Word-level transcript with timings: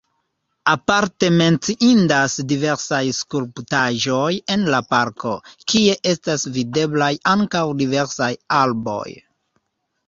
Aparte 0.71 1.27
menciindas 1.41 2.37
diversaj 2.53 3.01
skulptaĵoj 3.17 4.33
en 4.57 4.65
la 4.77 4.81
parko, 4.95 5.35
kie 5.75 5.95
estas 6.15 6.49
videblaj 6.59 7.13
ankaŭ 7.37 7.65
diversaj 7.85 8.33
arboj. 8.65 9.09